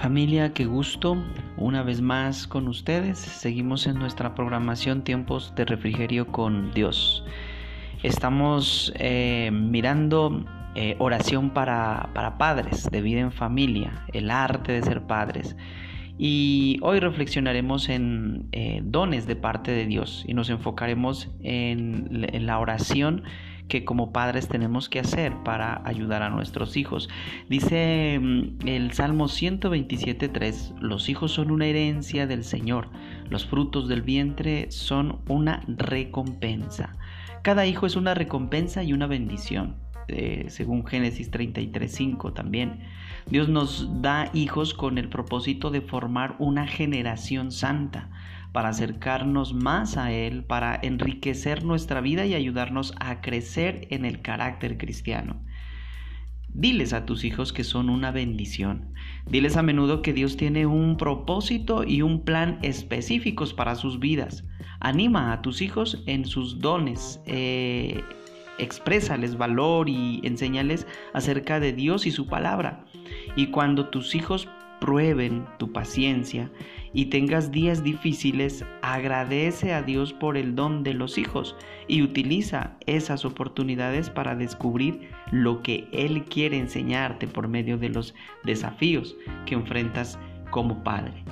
[0.00, 1.20] Familia, qué gusto
[1.56, 3.18] una vez más con ustedes.
[3.18, 7.24] Seguimos en nuestra programación Tiempos de Refrigerio con Dios.
[8.04, 10.44] Estamos eh, mirando
[10.76, 15.56] eh, oración para, padres, de vida en familia, el arte de ser padres.
[16.16, 22.60] Y hoy reflexionaremos en eh, dones de parte de Dios y nos enfocaremos en la
[22.60, 23.24] oración
[23.68, 27.08] que como padres tenemos que hacer para ayudar a nuestros hijos.
[27.48, 32.88] Dice mm, el Salmo 127.3, los hijos son una herencia del Señor,
[33.28, 36.96] los frutos del vientre son una recompensa.
[37.42, 39.76] Cada hijo es una recompensa y una bendición.
[40.08, 42.80] Eh, según Génesis 33.5 también.
[43.26, 48.08] Dios nos da hijos con el propósito de formar una generación santa
[48.52, 54.22] para acercarnos más a Él, para enriquecer nuestra vida y ayudarnos a crecer en el
[54.22, 55.40] carácter cristiano.
[56.54, 58.94] Diles a tus hijos que son una bendición.
[59.26, 64.44] Diles a menudo que Dios tiene un propósito y un plan específicos para sus vidas.
[64.80, 67.20] Anima a tus hijos en sus dones.
[67.26, 68.02] Eh,
[68.58, 72.84] exprésales valor y enséñales acerca de Dios y su palabra.
[73.36, 74.48] Y cuando tus hijos
[74.80, 76.50] prueben tu paciencia
[76.98, 81.54] y tengas días difíciles, agradece a Dios por el don de los hijos
[81.86, 88.16] y utiliza esas oportunidades para descubrir lo que Él quiere enseñarte por medio de los
[88.42, 90.18] desafíos que enfrentas
[90.50, 91.22] como padre.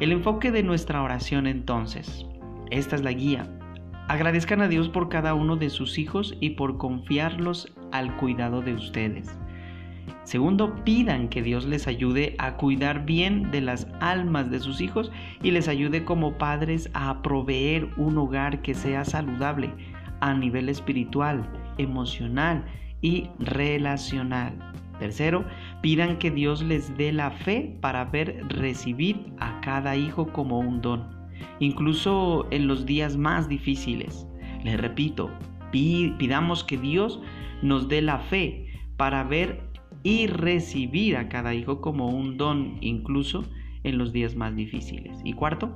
[0.00, 2.24] El enfoque de nuestra oración entonces,
[2.70, 3.46] esta es la guía.
[4.08, 8.72] Agradezcan a Dios por cada uno de sus hijos y por confiarlos al cuidado de
[8.72, 9.28] ustedes.
[10.24, 15.10] Segundo, pidan que Dios les ayude a cuidar bien de las almas de sus hijos
[15.42, 19.70] y les ayude como padres a proveer un hogar que sea saludable
[20.20, 22.64] a nivel espiritual, emocional
[23.00, 24.54] y relacional.
[25.00, 25.44] Tercero,
[25.80, 30.80] pidan que Dios les dé la fe para ver recibir a cada hijo como un
[30.80, 31.08] don,
[31.58, 34.28] incluso en los días más difíciles.
[34.62, 35.30] Les repito,
[35.72, 37.20] pidamos que Dios
[37.62, 39.71] nos dé la fe para ver
[40.02, 43.44] y recibir a cada hijo como un don incluso
[43.84, 45.18] en los días más difíciles.
[45.24, 45.74] Y cuarto,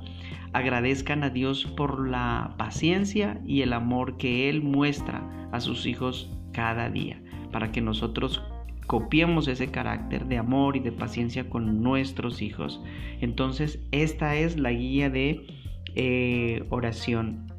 [0.52, 6.30] agradezcan a Dios por la paciencia y el amor que Él muestra a sus hijos
[6.52, 7.20] cada día,
[7.52, 8.42] para que nosotros
[8.86, 12.80] copiemos ese carácter de amor y de paciencia con nuestros hijos.
[13.20, 15.46] Entonces, esta es la guía de
[15.94, 17.52] eh, oración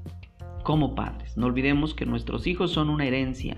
[0.64, 1.38] como padres.
[1.38, 3.58] No olvidemos que nuestros hijos son una herencia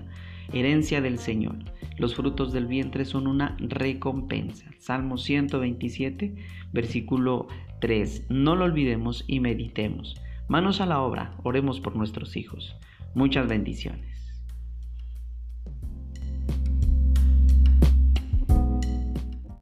[0.52, 1.56] herencia del Señor.
[1.98, 4.70] Los frutos del vientre son una recompensa.
[4.78, 6.34] Salmo 127,
[6.72, 7.48] versículo
[7.80, 8.26] 3.
[8.30, 10.14] No lo olvidemos y meditemos.
[10.48, 12.76] Manos a la obra, oremos por nuestros hijos.
[13.14, 14.09] Muchas bendiciones.